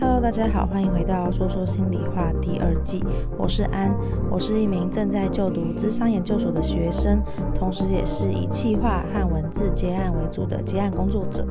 [0.00, 3.04] Hello，大家好，欢迎回到《说说心里话》第二季。
[3.36, 3.94] 我是安，
[4.30, 7.22] 我是一名正在就读智商研究所的学生，
[7.54, 11.46] 同时也是以企划和文字接案为主的接案工作者。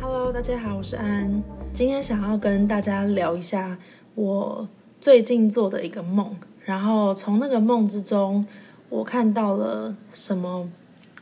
[0.00, 1.42] Hello，大家好，我是安，
[1.72, 3.76] 今天想要跟大家聊一下
[4.14, 4.68] 我
[5.00, 8.44] 最近做的一个梦，然后从那个梦之中，
[8.88, 10.70] 我看到了什么？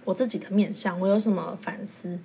[0.04, 2.18] 我自己的面相，我有什么反思？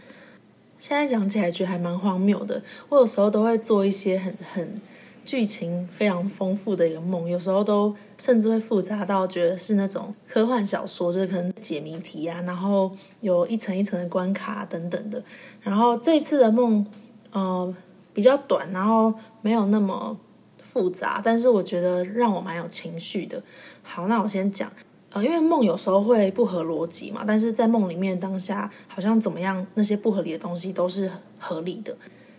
[0.84, 2.62] 现在讲起来觉得还蛮荒谬的。
[2.90, 4.82] 我有时候都会做一些很很
[5.24, 12.91] 剧情非常丰富的一个梦，有时候都甚至会复杂到觉得是那种科幻小说，就是可能解谜题啊，然后
[13.22, 15.24] 有一层一层的关卡等等的。
[15.62, 16.86] 然后这次的梦，
[17.32, 17.74] 呃，
[18.13, 20.18] 比较短，然后没有那么
[20.62, 23.41] 复杂，但是我觉得让我蛮有情绪的。
[23.84, 24.70] 好，那我先讲。
[25.13, 31.95] 呃，因为梦有时候会不合逻辑嘛，但是在梦里面当下好像怎么样，那些不合理的东西都是合理的，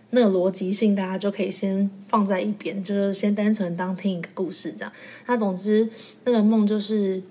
[0.09, 4.91] 那个逻辑性大家就可以先放在一边，就是先单纯当听一个故事这样。
[5.25, 5.89] 那总之
[6.25, 7.23] 那个梦就是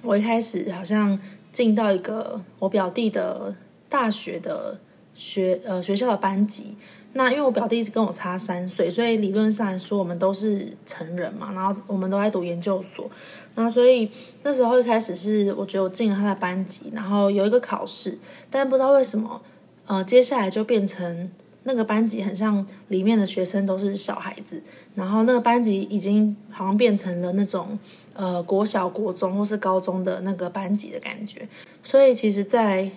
[0.00, 1.18] 我一开始好像
[1.52, 3.54] 进到一个我表弟的
[3.90, 4.80] 大学的
[5.12, 6.74] 学呃学校的班级，
[7.14, 13.10] 那因为我表弟一直跟我差三岁，所以理论上来说我们都是成人嘛，然后我们都在读研究所。
[13.54, 14.10] 那所以
[14.44, 19.42] 那时候一开始是我觉得我进了他的班级，然后有一个考试，但不知道为什么，
[19.86, 21.30] 呃，接下来就变成
[21.64, 24.62] 那个班级很像里面的学生都是小孩子，
[24.94, 27.78] 然后那个班级已经好像变成了那种
[28.14, 31.46] 呃国小、国中或是高中的那个班级的感觉，
[31.82, 32.90] 所以其实，在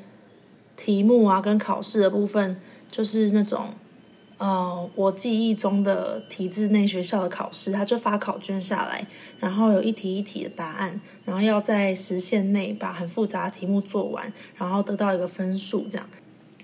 [0.77, 2.55] 题目啊跟考试的部分，
[2.89, 3.71] 就是那种。
[4.37, 9.07] 呃，我记忆中的体制内学校的考试，他就发考卷下来，
[9.39, 16.09] 然后有一题一题的答案，然后要在时限内把很复杂的题目做完，然后得到一个分数这样。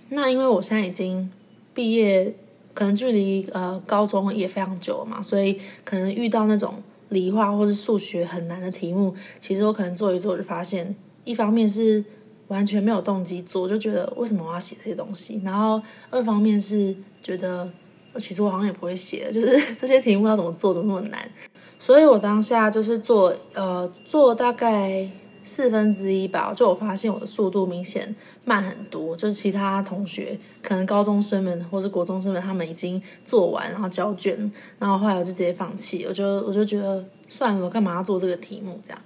[0.10, 1.32] 那因为我现在已经
[1.74, 2.36] 毕业，
[2.74, 10.94] 可能距离呃高中也非常久了嘛，所以可能遇到那种理化或是数学很难的题目，其实我可能做一做就发现，
[11.24, 12.04] 一方面是
[12.52, 16.96] 完全没有动机做，就觉得为什么我要写这些东西，然后二方面是。
[17.24, 17.70] 觉得
[18.18, 19.48] 其实我好像也不会写，就是
[19.80, 21.32] 这些题目要怎么做都那么难，
[21.78, 25.08] 所以我当下就是做呃做大概
[25.44, 39.00] 四分之一吧，就我发现我的速度明显慢很多，就是其他同学可能高中生们或是国中生们他们已经做完然后交卷，然后后来我就直接放弃，我就我就觉得算了，我干嘛要做这个题目这样？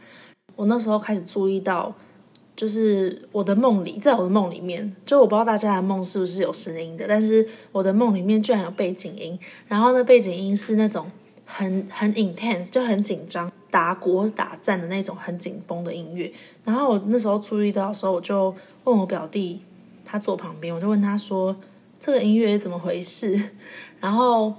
[0.56, 1.94] 我那时候开始注意到。
[2.56, 11.12] 就是我的梦里，在我的梦里面，就我不知道大家的梦是不是有声音的，但是我的梦里面居然有背景音，然后那背景音是那种
[11.46, 16.32] 很很 intense，就很紧张，打鼓或是打战的那种很紧绷的音乐。
[16.64, 18.56] 然后我那时候注意到的时候，我就
[18.86, 19.60] 问我表弟，
[20.06, 21.56] 他坐旁边，我就问他说
[22.00, 23.52] ：“这个音乐怎么回事？”
[24.00, 24.54] 然后。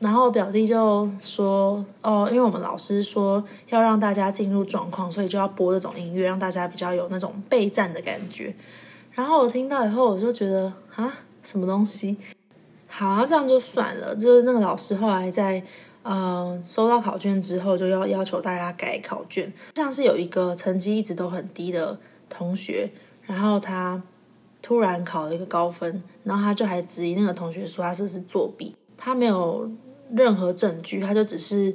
[0.00, 8.54] 然后表弟就说：“哦，因为我们老师说要让大家进入状况，所以就要播这种音乐，让大家比较有那种备战的感觉。”
[9.14, 12.16] 然后我听到以后，我就觉得啊，什么东西？
[12.88, 14.16] 好，这样就算了。
[14.16, 15.62] 就是那个老师后来在
[16.02, 19.52] 呃收到考卷之后，就要要求大家改考卷。
[19.76, 21.98] 像是有一个成绩一直都很低的
[22.28, 22.90] 同学，
[23.22, 24.02] 然后他
[24.60, 28.74] 突然考了一个高分，然后他就还质疑那个同学说他是不是作弊。
[29.04, 29.68] 他没有
[30.14, 31.74] 任何证据，他就只是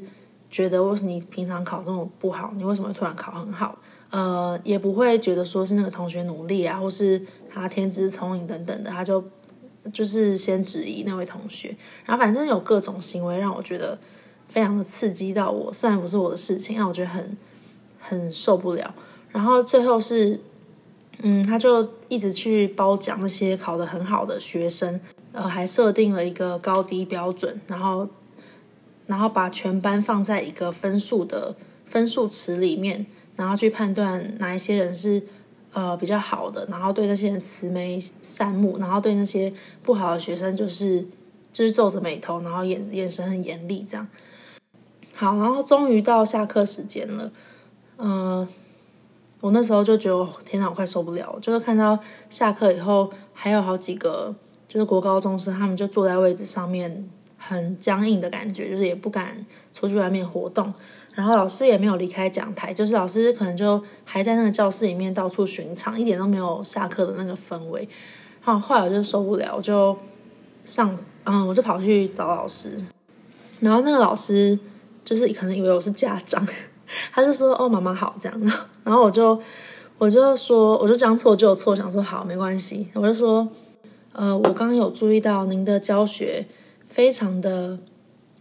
[0.49, 3.77] 觉得，为什么你平常考这么不好，你为什么突然考很好？
[4.11, 9.21] 呃，也不会觉得说是那个同学努力啊，或是他天资聪颖等等的，他就
[9.91, 11.75] 就是先质疑那位同学。
[12.05, 13.99] 然后反正有各种行为让我觉得
[14.45, 17.35] 非常的刺激到我，虽然不是我的事情，让我觉得很
[17.99, 18.95] 很受不了。
[19.31, 20.39] 然后最后是，
[21.23, 25.01] 嗯，他就一直去褒奖那些考得很好的学生。
[25.37, 28.09] 呃，还设定了一个高低标准，然后，
[29.05, 31.55] 然后把全班放在一个分数的
[31.85, 33.05] 分数池里面，
[33.35, 35.21] 然后去判断哪一些人是
[35.73, 39.53] 呃比较好的，然后对那些人慈眉善目，然后对那些
[39.83, 41.05] 不好的学生就是
[41.53, 44.07] 就是皱着眉头，然后眼眼神很严厉这样。
[45.13, 47.31] 好，然后终于到下课时间了，
[47.97, 48.09] 嗯、
[48.39, 48.47] 呃，
[49.41, 54.33] 我那时候就觉得天哪，我快受不了，就是看到下课以后还有好几个。
[54.67, 60.73] 就是国高中生，他们就坐在位置上面，很僵硬的感觉，就是也不敢出去外面活动。
[61.15, 67.89] 然后老师也没有离开讲台，就是老师可能就还在那个教室里面到处巡场，一点都没有下课的那个氛围。
[68.39, 69.97] 好，后来我就受不了，我就
[70.63, 72.77] 上，嗯，我就跑去找老师。
[73.61, 74.59] 然后那个老师
[75.03, 76.45] 就是可能以为我是家长，
[77.11, 78.39] 他就说：“哦，妈妈好。”这样。
[78.83, 79.41] 然后我就
[79.97, 83.47] 我就说，我就将错就错，想说好没关系，我就说。
[84.17, 86.47] 呃，我刚刚有注意到您的教学
[86.83, 87.77] 非常的，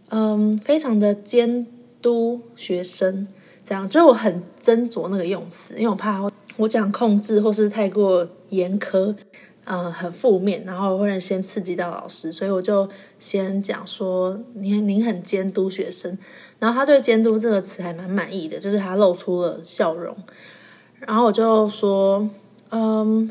[0.09, 1.67] 嗯，非常的监
[2.01, 3.27] 督学生，
[3.63, 6.19] 这样就是我很斟酌那个用词，因为我怕
[6.57, 9.15] 我讲控制或是太过严苛。
[9.69, 12.87] 呃，很负面，然后会先刺激到老师，所以我就
[13.19, 16.17] 先讲说，您您很监督学生，
[16.57, 20.15] 然后他对“监督”这个词还蛮满意的，就是他露出了笑容。
[21.01, 22.29] 然后我就说，
[22.69, 23.29] 嗯，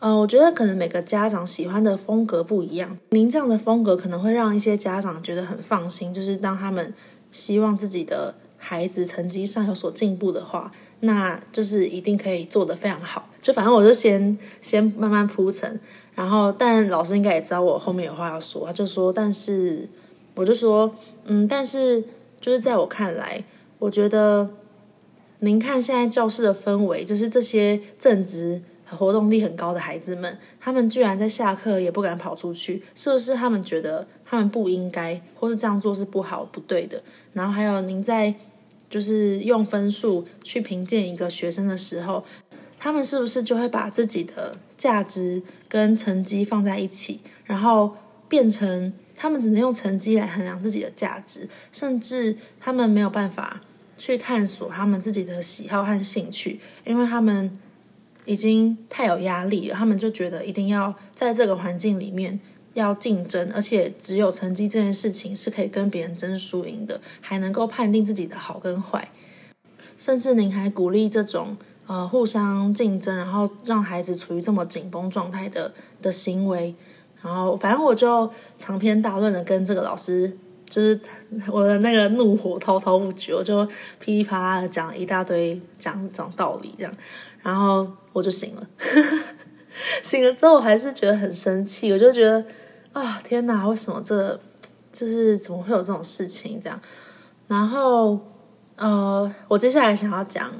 [0.00, 6.94] 呃，我觉得可能每个家长喜欢的风格不一样，您这样的风格可能会让一些家长觉得很放心，就是当他们
[7.32, 10.72] 希望自己的孩子成绩上有所进步的话。
[11.00, 15.78] 那就是一定可以做得非常好，就反正我就先先慢慢铺陈，
[16.16, 19.88] 然后但老师应该也知道我后面有话要说，他就说，但是
[20.34, 20.92] 我就说，
[21.26, 22.02] 嗯，但是
[22.40, 23.44] 就是在我看来，
[23.78, 24.50] 我觉得
[25.38, 28.60] 您看现在教室的氛围，就是这些正直、
[28.90, 37.02] 活动力很高的孩子们，他们居然在下课也不敢跑出去，是不是他们觉得他们不应该，或是这样做是不好不对的？
[37.32, 38.34] 然后还有您在。
[38.90, 42.24] 就是用分数去评鉴一个学生的时候，
[42.78, 47.94] 他们是不是就会把自己的价值跟成绩放在一起，然后
[48.30, 53.60] 变成他们只能用成绩来衡量自己的价值，甚至他们没有办法
[53.98, 57.52] 去探索他们自己的喜好和兴趣，因为他们
[58.28, 62.38] 已经太有压力了，他们就觉得一定要在这个环境里面。
[62.74, 69.10] 要竞争，而且只有成绩这件事情是可以跟别人争输赢的，还能够判定自己的好跟坏。
[69.96, 71.56] 甚至您还鼓励这种
[71.88, 76.72] 呃互相竞争，然后让孩子处于这么紧绷状态的的行为。
[77.20, 80.38] 然后反正我就长篇大论的跟这个老师，
[80.68, 81.00] 就是
[81.50, 83.66] 我的那个怒火滔滔不绝，我就
[83.98, 86.92] 噼里啪啦的讲一大堆讲讲道理这样，
[87.42, 88.68] 然后我就醒了。
[90.02, 92.44] 醒了之后，我还是觉得很生气，我就觉得。
[92.90, 93.68] 啊、天哪！
[93.68, 94.36] 为什么这
[94.92, 96.80] 就是怎么会有这种事情这样？
[97.46, 98.18] 然后
[98.74, 100.50] 呃，我接下来想要讲，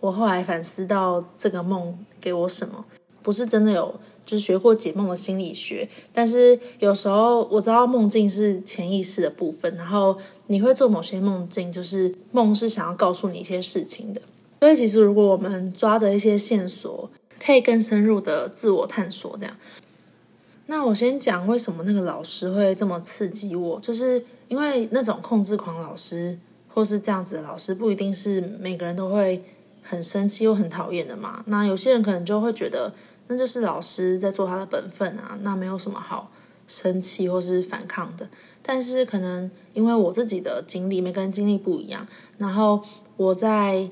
[0.00, 2.84] 我后来反思到这个梦给我什么，
[3.22, 10.18] 不是真的有就是学过解梦的心理学，但是有时候我知道梦境是潜意识的部分，然后
[10.48, 14.20] 你会做某些梦境，就是梦是想要告诉你一些事情的。
[14.60, 19.56] 所以其实如果我们抓着一些线索，可以更深入的自我探索这样。
[20.66, 26.36] 那我先讲为什么那个老师会这么刺激我，就是因为那种控制狂老师
[26.68, 29.44] 或是这样子的老师，不一定是每个人都会
[29.82, 31.44] 很生气又很讨厌的嘛。
[31.46, 32.92] 那有些人可能就会觉得，
[33.28, 36.32] 那就是老师在做他的本分啊，那没有什么好
[36.66, 38.28] 生气或是反抗的。
[38.60, 42.04] 但是可能因为我自己的经历，每个人经历不一样，
[42.38, 42.82] 然后
[43.16, 43.88] 我在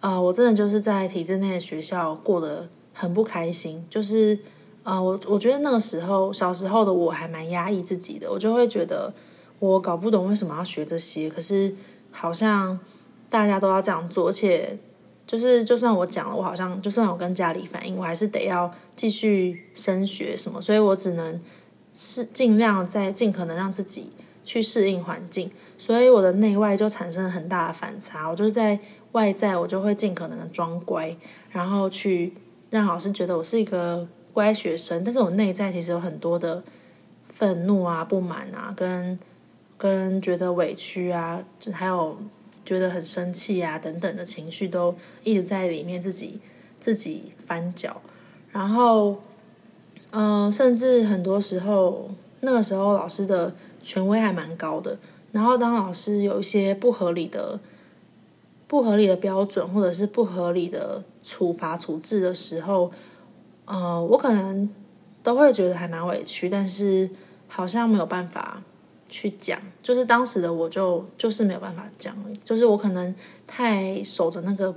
[0.00, 4.38] 呃，我真的就是在体制内的学校过得很不开心，就是。
[4.82, 9.12] 啊、呃，我我觉得那个时候小时候的我还蛮压抑自己的，我就会觉得
[9.58, 11.74] 我搞不懂为什么要学这些，可是
[12.10, 12.80] 好像
[13.28, 14.78] 大家都要这样做，而且
[15.26, 21.38] 就是就算我讲了，我好像就算我跟家里反映，我还是得要继续升学什么，所以我只能
[21.92, 24.10] 是尽量在尽可能让自己
[24.42, 28.30] 去适应环境，所以我的内外就产生了很大的反差。
[28.30, 28.80] 我就是在
[29.12, 31.16] 外在，我就会尽可能的装乖，
[31.50, 32.34] 然后去
[32.70, 34.08] 让老师觉得我是一个。
[34.32, 36.62] 乖学生，但是我内在其实有很多的
[37.24, 39.18] 愤怒啊、不满啊，跟
[39.76, 42.16] 跟觉得委屈啊，就还有
[42.64, 44.94] 觉得很生气啊等等的情绪，都
[45.24, 46.38] 一直在里面自己
[46.78, 48.00] 自己翻搅。
[48.52, 49.20] 然后，
[50.12, 52.08] 嗯、甚至很多时候，
[52.40, 54.96] 那个时候老师的权威还蛮高的。
[55.32, 57.58] 然后，当老师有一些不合理的、
[58.70, 62.88] 不合理的标准，或者是不合理的处罚处置的时候，
[63.64, 64.70] 呃，我可能
[65.24, 67.10] 都会觉得还蛮委屈，但是
[67.48, 68.62] 好像没有办法
[69.08, 69.60] 去讲。
[69.82, 73.12] 就是当时的我就就是没有办法讲，就是我可能
[73.44, 74.72] 太守着那个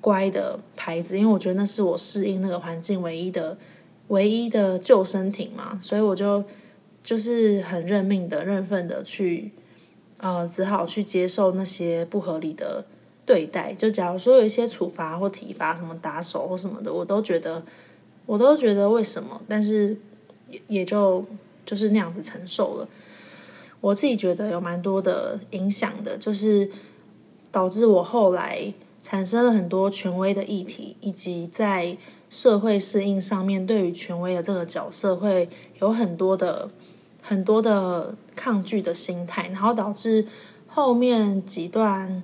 [0.00, 3.56] 乖的牌子，因为我觉得那是我适应那个环境唯一的
[4.08, 6.42] 唯一的救生艇嘛，所以我就
[7.00, 9.52] 就是很认命的、认份的去
[10.16, 12.84] 呃，只好去接受那些不合理的
[13.30, 13.72] 对待。
[13.74, 17.62] 就假如说有一些处罚或体罚，什么打手或什么的，我都觉得。
[18.26, 19.96] 我都觉得为什么，但是
[20.48, 21.24] 也也就
[21.64, 22.88] 就是那样子承受了。
[23.80, 26.70] 我自己觉得有蛮多的影响的，就是
[27.50, 28.72] 导致我后来
[29.02, 31.96] 产生了很多权威的议题，以及在
[32.28, 35.48] 社会适应上面对于权威的这个角色会
[35.80, 36.70] 有很多的
[37.20, 40.24] 很多的抗拒的心态，然后导致
[40.68, 42.22] 后面几段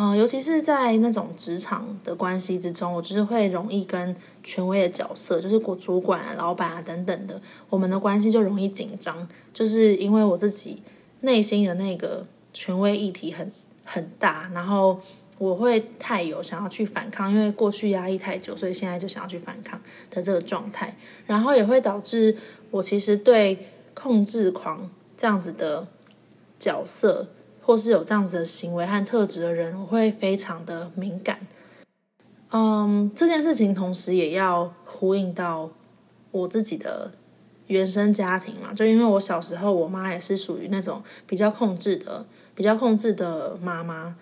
[0.00, 4.14] 嗯、尤其是在那种职场的关系之中，我就是会容易跟
[4.44, 10.80] 权威的角色，就是国主管啊、老板啊等等的，我们的关系就容易紧张，就是因为我自己
[11.22, 13.50] 内心的那个权威议题很
[13.84, 15.00] 很大，然后
[15.38, 22.36] 我会太有想要去反抗，因为过去压抑太久，所以现在就想要去反抗的这个状态，然后也会导致
[22.70, 25.88] 我其实对控制狂这样子的
[26.56, 27.26] 角色。
[27.68, 31.38] 或是有这样子的行为和特质的人，我会非常的敏感。
[32.50, 35.68] 嗯，这件事情同时也要呼应到
[36.30, 37.12] 我自己的
[37.66, 44.16] 原生家庭嘛，就因为我小时候，我妈也是属于那种比较控制的、比较控制的妈妈。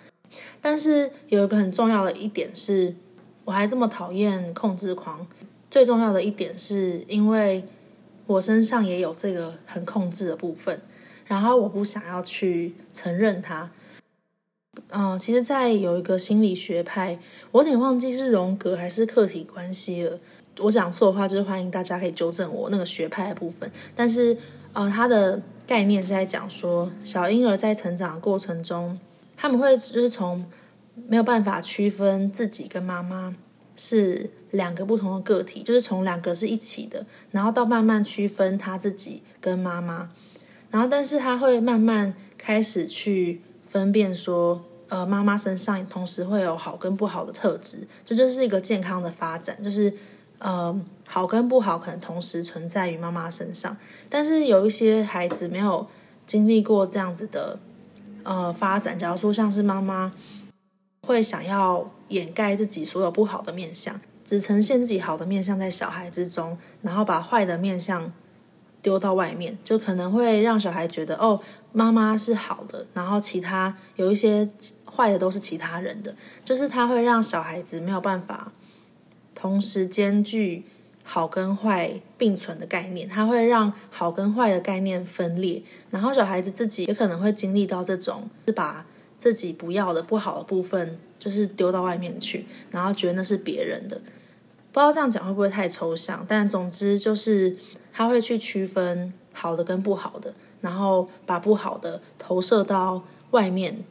[0.60, 2.96] 但是有一个很重要的一点是，
[3.44, 5.24] 我还这么讨厌控制狂。
[5.70, 7.62] 最重要的一点是因为
[8.26, 10.82] 我身上也有这个很控制的部分。
[11.26, 13.70] 然后我不想要去承认它。
[14.88, 17.18] 嗯，其实，在有一个心理学派，
[17.50, 20.18] 我有点忘记是荣格还是客体关系了。
[20.58, 23.70] 我讲错的话，就是欢迎大家可以纠正我那个学派的部分。
[23.94, 24.36] 但是，
[24.74, 28.98] 呃，它的概念是在讲说，小婴儿在成长的过程中，
[29.34, 30.46] 他们会就是从
[31.08, 33.34] 没有办法区分自己跟妈妈
[33.74, 40.10] 是两个不同的个体，就是从两个是一起的，然后到慢慢区分他自己跟妈妈。
[40.70, 49.92] 然后，但是他会慢慢开始去分辨说，呃，妈妈身上同时会有好跟不好的特质，这就，是一个健康的发展，就是
[50.38, 53.76] 呃，好跟不好可能同时存在于妈妈身上。
[54.10, 55.86] 但是有一些孩子没有
[56.26, 57.58] 经历过这样子的
[58.24, 60.12] 呃发展，假如说像是妈妈
[61.06, 68.12] 会想要掩盖自己所有不好的面相，只呈现自己好的面相在小孩之中，然后把坏的面相。
[68.86, 71.40] 丢到外面，就可能会让小孩觉得哦，
[71.72, 74.48] 妈妈是好的，然后其他有一些
[74.84, 76.14] 坏的都是其他人的，
[76.44, 78.52] 就是他会让小孩子没有办法
[79.34, 80.62] 同时兼具
[81.02, 88.86] 好跟坏并存的概念，他会让好跟坏的概念分裂，然后小孩子自己也可能会经历到这种，是把
[89.18, 94.00] 自己不要的不好的部分，就是丢到外面去，然后觉得那是别人的。
[94.70, 97.56] 不知道这样讲会不会太抽象，但总之就是
[97.96, 103.82] 他会去区分好的跟不好的，然后把不好的投射到外面，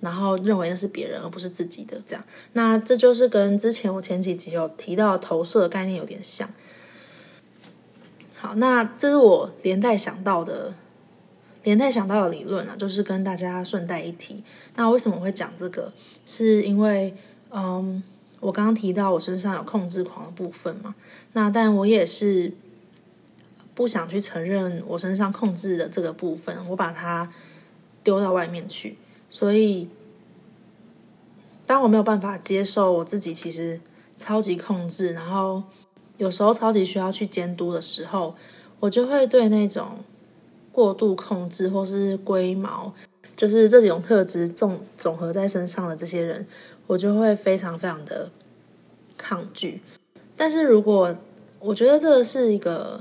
[0.00, 2.00] 然后认为那是别人而不是自己的。
[2.06, 6.48] 这样，那这就是跟之前我前几集有提到投射概念有点像。
[8.34, 10.72] 好，那这是我连带想到的，
[11.62, 14.42] 连带想到的理论啊，就是跟大家顺带一提。
[14.76, 15.92] 那为什么会讲这个？
[16.24, 17.14] 是因为，
[17.50, 18.02] 嗯。
[18.40, 20.96] 我刚刚提到我身上有控制狂的部分嘛，
[21.34, 22.52] 那但我也是
[23.82, 27.28] 不想去承认我身上控制的这个部分，我把它
[28.04, 28.96] 丢到外面去。
[29.28, 29.88] 所以，
[31.66, 33.80] 当我没有办法接受我自己其实
[34.16, 35.64] 超级控制，然后
[36.16, 38.36] 有时候超级需要去监督的时候，
[38.78, 40.04] 我就会对那种
[40.70, 42.94] 过度控制或是龟毛，
[43.34, 46.46] 就是这几种特质总总合在身上的这些人。
[46.86, 48.30] 我就会非常非常的
[49.18, 49.82] 抗拒，
[50.36, 51.16] 但是如果
[51.58, 53.00] 我觉得这是一个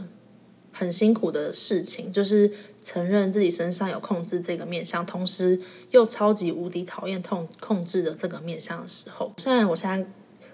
[0.72, 2.52] 很辛苦的事情，就是
[2.84, 5.60] 承认自己身上有控制这个面相，同时
[5.92, 10.06] 又超级无敌讨厌控控制的这个面相的时候，虽然我现在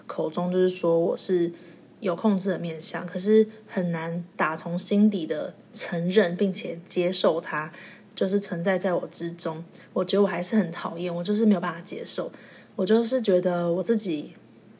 [0.06, 1.52] 口中就是说我是
[2.00, 7.72] 有控制的面相，可是很难打从心底的承认并且接受它，
[8.14, 9.64] 就是存在在我之中。
[9.92, 12.30] 我觉得我还是很讨厌，我就是没有办法接受。
[12.76, 14.34] 我就是觉得我自己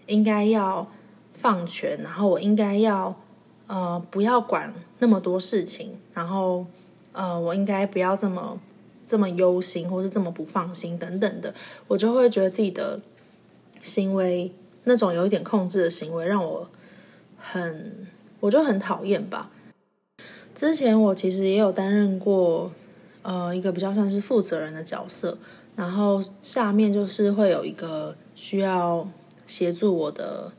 [0.07, 0.91] 应该要
[1.33, 3.21] 放权，然后我应该要
[3.69, 6.67] 呃不要管那么多事情，然后
[7.13, 8.61] 呃我应该不要这么
[9.07, 11.55] 这么忧心，或是这么不放心等等的，
[11.87, 13.01] 我就会觉得自己的
[13.81, 16.69] 行为那种有一点控制的行为让我
[17.39, 18.09] 很
[18.41, 19.51] 我就很讨厌吧。
[20.57, 22.73] 之前我其实也有担任过
[23.23, 25.39] 呃一个比较算是负责人的角色。
[25.79, 29.09] 然后下面就是会有一个需要
[29.47, 30.51] 协助我的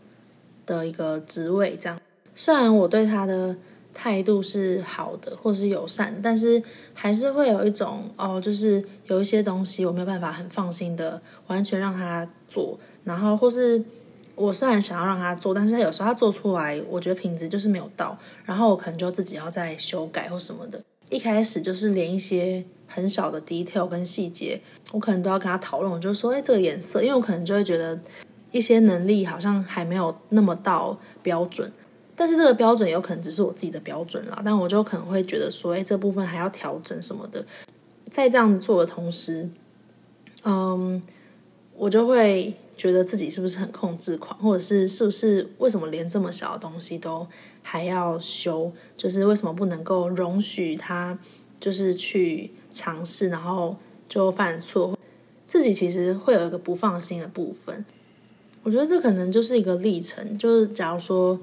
[0.66, 2.00] 的一个职位，这样。
[2.42, 3.54] 虽然我对他的
[3.94, 12.80] 态度是好的或是友善，但是还是会有一种哦，就是有一些东西我没有办法很放心的完全让他做。
[13.04, 13.84] 然后或是
[14.36, 20.82] 我虽然想要让他做，但是他有时候他做出来，我觉得品质就是没有到，然后我可能就自己要再修改或什么的。
[21.10, 24.62] 一开始就是连一些很小的 detail 跟细节。
[24.94, 28.00] 我可能都要跟他讨论，我就说，哎，这个颜色，因为我可能就会觉得
[28.54, 31.70] 一些能力好像还没有那么到标准，
[32.20, 37.46] 但是这个标准有可能只是我自己的标准啦，但我就可能会觉得说，哎，这部分还要调整什么的。
[38.12, 39.48] 在这样子做的同时，
[40.44, 41.02] 嗯，
[41.78, 47.26] 我就会觉得自己是不是很控制狂，或者是是不是为什么连这么小的东西都
[47.64, 48.70] 还要修？
[48.98, 51.18] 就是为什么不能够容许他
[51.58, 53.78] 就是去尝试，然后
[54.10, 54.98] 就犯错？
[55.48, 57.86] 自己其实会有一个不放心的部分。
[58.64, 61.40] 我觉得这可能就是一个历程，就是假如说。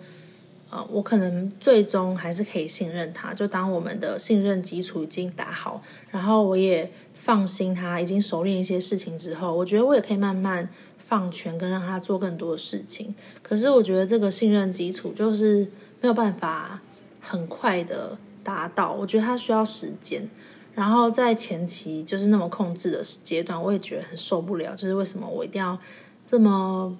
[0.68, 3.32] 呃，我可能最终还是可以信任他。
[3.32, 5.80] 就当我们的信任基础已经打好，
[6.10, 10.68] 然后我也放心他，已经熟练一些事情之后，我觉得我也可以慢慢
[10.98, 13.14] 放权，跟让他做更多的事情。
[13.42, 15.60] 可是我觉得这个信任基础就是
[16.00, 16.80] 没有办法
[17.20, 20.28] 很快的达到，我觉得他需要时间。
[20.74, 24.74] 然后在前期就是那么控制的阶段，我也觉得很受不了。
[24.74, 25.78] 就是为什么我一定要
[26.26, 26.98] 这么？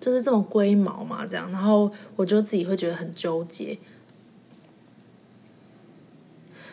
[0.00, 3.78] 就是这么龟毛嘛，这样，然后我就自己会觉得很纠结，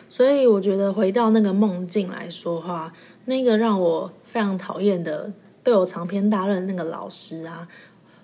[0.08, 2.92] 所以我觉得回到那个梦境来说话，
[3.26, 5.30] 那个让我非常讨厌的
[5.62, 7.68] 被我长篇大论那个老师啊，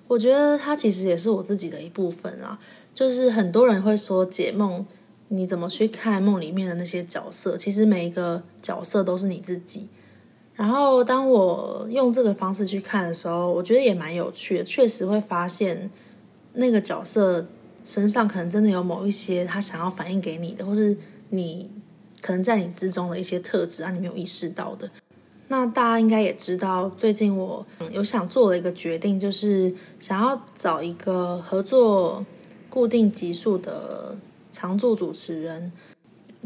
[0.08, 2.58] 我觉得他其实也是我自己的一部分啊。
[2.94, 4.86] 就是很多人会说解梦，
[5.28, 7.56] 你怎么去看梦里面的那些角色？
[7.56, 9.88] 其实每一个角色都是你自己。
[10.56, 14.64] 然后，当我用这个方式去看的时候，我觉得也蛮有趣的。
[14.64, 15.90] 确实会发现
[16.52, 17.44] 那个角色
[17.82, 20.96] 身上可能真的有某一些他想要反映给你的，或是
[21.30, 21.68] 你
[22.20, 24.88] 可能在你之中的一些特质啊，你没有意识到的。
[25.48, 32.24] 那大家应该也知道，最近我有想做了一个决定，就是想要找一个合作
[32.70, 34.16] 固定集数的
[34.52, 35.72] 常驻主持人。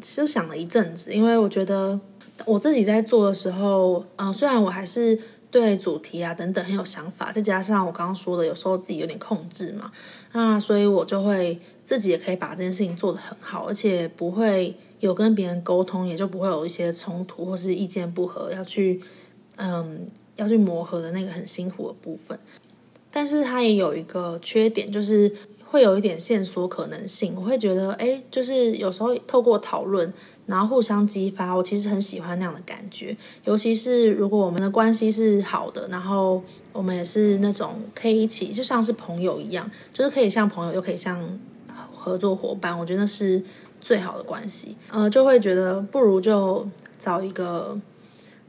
[0.00, 2.00] 就想了一阵子，因为我觉得。
[2.46, 5.18] 我自己在做的时候，嗯、虽然我还是
[5.50, 9.90] 对主题啊等等很有想法，再加上我刚刚说的，有时候自己有点控制嘛，
[10.32, 19.02] 那所以我就会自己也可以把这件事情做得很好，而且不会有跟别人沟通，也就不会有一些冲突或是意见不合要去，
[19.56, 22.38] 嗯，要去磨合的那个很辛苦的部分。
[23.10, 25.34] 但是它也有一个缺点，就是
[25.70, 27.34] 会有一点线索可能性。
[27.36, 30.12] 我会觉得，哎，就是有时候透过讨论。
[30.48, 33.14] 然后互相激发，我其实很喜欢那样的感觉。
[33.44, 36.42] 尤其是如果我们的关系是好的，然后
[36.72, 41.38] 我们也是那种可以一起，就像是朋友一样，就是可以像朋友，又可以像
[41.92, 42.78] 合作伙伴。
[42.78, 43.44] 我觉得那是
[43.78, 44.74] 最好的关系。
[44.88, 46.66] 呃，就会觉得不如就
[46.98, 47.78] 找一个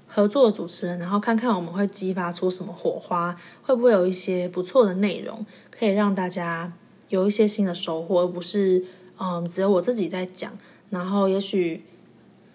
[0.08, 6.72] 合作的主持人，然后看看我们会激发出什么火花，会不会有一些不错的内容，可以让大家
[7.10, 8.84] 有一些新的收获，而不是
[9.20, 10.52] 嗯、只有我自己在讲，
[10.90, 11.84] 然后也许。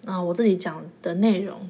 [0.07, 1.67] 啊、我自己讲的内容，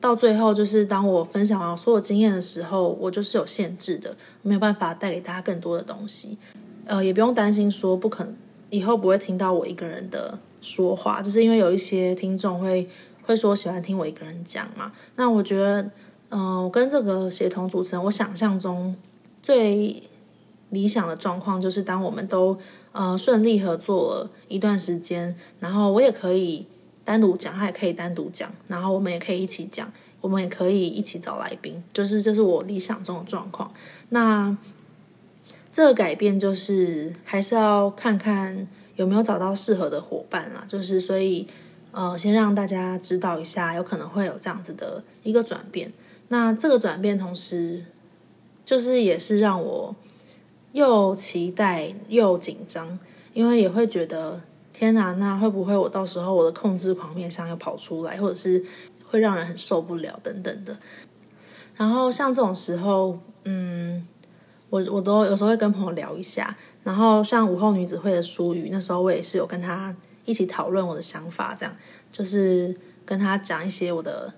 [0.00, 6.38] 到最后就是当我分享完所有经验的时候，我就是有限制的，没有办法带给大家更多的东西。
[6.84, 8.32] 呃，也不用担心说不可能
[8.70, 12.88] 以后不会听到我一个人的说话，就是因为有一些听众会
[13.24, 14.92] 会说喜欢听我一个人讲嘛。
[15.16, 15.90] 那我觉得，
[16.28, 18.94] 嗯、我跟这个协同主持人，我想象中
[19.42, 20.00] 最
[20.74, 22.58] 理想的状况就是当我们都
[22.92, 26.66] 呃顺利合作了一段时间，然后我也可以。
[27.06, 33.70] 单独讲，他也可以单独讲，然后我们也可以一起讲，我们也可以一起找来宾，就是这是我理想中的状况。
[34.08, 34.56] 那
[35.70, 41.46] 这个改变就是还是要看看有没有找到适合的伙伴啦，就是所以
[41.90, 45.92] 呃，先让大家知道一下，有可能会有这样子的一个转变。
[46.28, 47.84] 那这个转变同时
[48.64, 49.94] 就是也是让我
[50.74, 52.98] 又期待又紧张，
[53.32, 54.42] 因为也会觉得。
[54.76, 58.62] 天哪，那会不会我到时候我的控制狂面相又跑出来，或者是
[59.06, 60.76] 会让人很受不了等等的。
[61.76, 64.04] 然后像这种时候，嗯，
[64.70, 66.56] 我我都有时候会跟朋友聊一下。
[66.82, 71.72] 然后像午后女子会的书语，那时候我也是有跟他一起讨论我的想法，这样
[72.10, 74.34] 就是跟他讲一些我的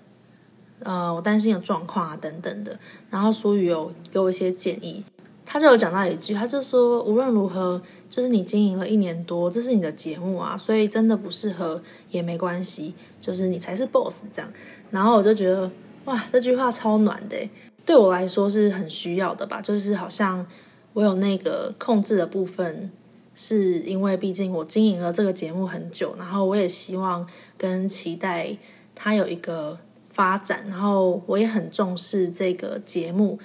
[0.83, 2.79] 呃我担心的状况啊等等的。
[3.09, 5.03] 然后书语有给我一些建议。
[5.49, 14.51] 他就有讲到一句，他就说无论如何，就是你经营了一年多，这是你的节目啊，所以真的不适合也没关系，就是你才是 boss 这样。
[14.91, 15.71] 然后我就觉得
[16.03, 17.49] 哇，这句话超暖的，
[17.85, 19.61] 对我来说是很需要的吧。
[19.61, 20.45] 就是好像
[20.91, 22.91] 我有那个控制的部分，
[23.33, 27.25] 是因为毕竟我经营了这个节目很久，然后我也希望
[27.57, 28.57] 跟期待
[28.93, 29.79] 它有一个
[30.11, 33.39] 发展，然后我也很重视这个节目。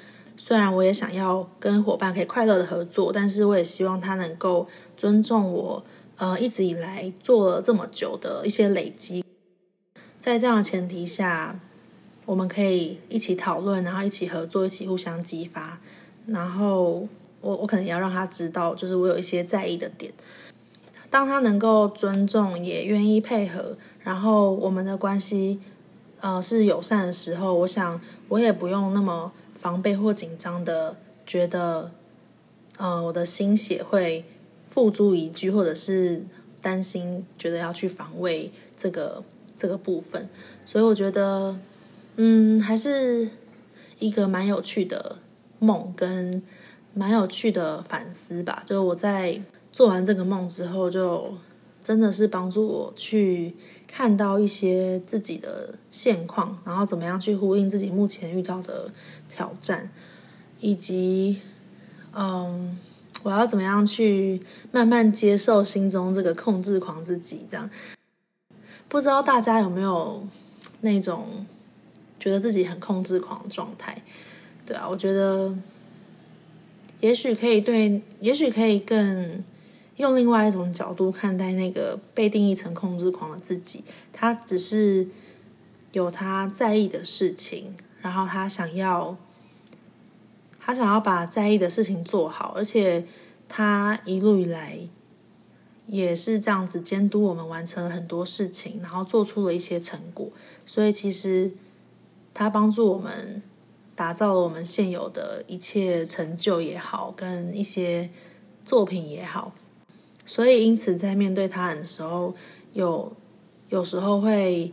[0.45, 5.85] 虽然我也想要跟伙伴可以快乐的合作，但是我也希望他能够尊重我，
[6.17, 9.25] 呃，一直以来做了这么久的一些累积。
[10.19, 11.61] 在这样的前提下，
[12.27, 15.79] 我们可以一起讨论，然后一起合作，一起互相激发。
[16.27, 17.07] 然后
[17.41, 20.13] 我我可能也要让他知道，就是我有一些在意的点。
[21.09, 25.61] 当他能够尊重，也愿意配合，然后我们的关系。
[26.23, 31.91] 呃是友善的时候，我想我也不用那么防备或紧张的觉得，
[32.79, 34.25] 呃，我的心血会
[34.65, 36.25] 付诸一炬，或者是
[36.61, 39.25] 担心觉得要去防卫这个
[39.57, 40.29] 这个部分。
[40.65, 41.59] 所以我觉得，
[42.15, 43.29] 嗯，还是
[43.99, 45.17] 一个蛮有趣的
[45.59, 46.41] 梦，跟
[46.95, 48.63] 蛮有趣的反思吧。
[48.65, 51.35] 就是我在做完这个梦之后，就
[51.83, 53.57] 真的是帮助我去。
[53.95, 58.91] 看到一些自己的现况，然后怎么样去呼应自己目前遇到的
[59.29, 59.91] 挑战，
[60.61, 61.43] 以及，
[62.15, 62.75] 嗯，
[63.23, 67.45] 我要怎么样去慢慢接受心中这个控制狂自己？
[67.51, 67.69] 这样，
[68.89, 70.27] 不知道大家有没有
[70.81, 71.45] 那种
[72.19, 74.03] 觉得自己很控制狂的状态？
[74.65, 75.55] 对啊，我觉得，
[77.01, 79.45] 也许可以对，也许可以更。
[80.03, 85.07] 用另外一种角度看待那个被定义成控制狂的自己，他只是
[85.93, 89.17] 有他在意的事情，然后他想要，
[90.59, 93.07] 他想要把在意的事情做好，而且
[93.49, 94.81] 他一路以来
[95.87, 100.29] 也是这样子监督我们完成了很多事情，然后做出了一些成果，
[100.67, 101.53] 所以其实
[102.35, 103.41] 他帮助我们
[103.95, 108.11] 打造了我们现有的一切成就也好，跟一些
[108.65, 109.53] 作品也好。
[110.25, 112.35] 所以，因此，在面对他人的时候，
[112.73, 113.13] 有
[113.69, 114.73] 有时候会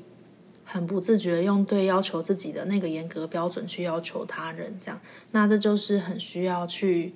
[0.64, 7.14] 很不自觉用对要求自己的那个严格标准去要求他人，这样，那这就是很需要去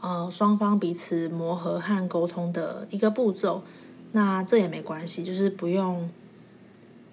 [0.00, 3.62] 呃双方彼此磨合和沟通的一个步骤。
[4.12, 6.08] 那这也没关系，就是不用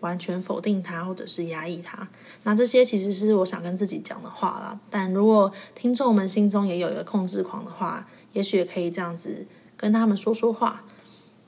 [0.02, 2.08] 完全否定他或者是压抑他。
[2.44, 4.80] 那这些其实是我想跟自己讲的话啦。
[4.90, 9.48] 但如果听众们心中也有一个控制狂的话，也许也可以这样子。
[9.78, 10.84] 跟他们说说话，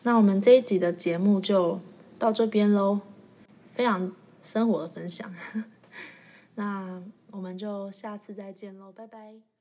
[0.04, 1.80] 那我们这一集的节目就
[2.20, 3.00] 到这边喽，
[3.74, 5.34] 非常生活的分享，
[6.56, 9.55] 那我们就下次再见喽，拜拜。